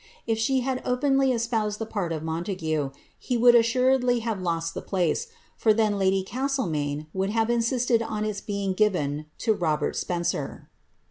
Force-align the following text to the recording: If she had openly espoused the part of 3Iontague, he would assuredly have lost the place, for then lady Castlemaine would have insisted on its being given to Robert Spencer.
If 0.25 0.39
she 0.39 0.61
had 0.61 0.81
openly 0.83 1.31
espoused 1.31 1.77
the 1.77 1.85
part 1.85 2.11
of 2.11 2.23
3Iontague, 2.23 2.91
he 3.19 3.37
would 3.37 3.53
assuredly 3.53 4.21
have 4.21 4.41
lost 4.41 4.73
the 4.73 4.81
place, 4.81 5.27
for 5.55 5.75
then 5.75 5.99
lady 5.99 6.23
Castlemaine 6.23 7.05
would 7.13 7.29
have 7.29 7.51
insisted 7.51 8.01
on 8.01 8.25
its 8.25 8.41
being 8.41 8.73
given 8.73 9.27
to 9.37 9.53
Robert 9.53 9.95
Spencer. 9.95 10.69